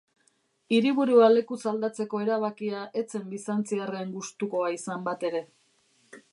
[0.77, 5.47] Hiriburua lekuz aldatzeko erabakia ez zen bizantziarren gustukoa izan batere.